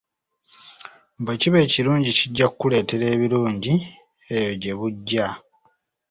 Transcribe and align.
Bwe 1.23 1.35
kiba 1.41 1.57
ekilungi 1.65 2.11
kijja 2.17 2.45
kukuleetera 2.51 3.05
ebilungi 3.15 3.73
eyo 4.35 4.51
gye 4.61 4.73
bujja. 4.79 5.27